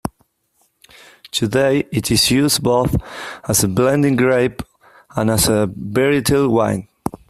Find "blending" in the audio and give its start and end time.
3.67-4.15